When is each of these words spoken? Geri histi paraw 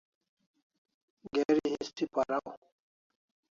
Geri 1.33 1.61
histi 1.79 2.05
paraw 2.13 2.57